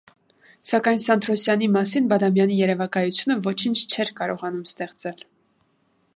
[0.69, 5.25] Սակայն Սանթրոսյանի մասին Բադամյանի երևակայությոլնր ոչինչ չէր կարողանում ստեղծել.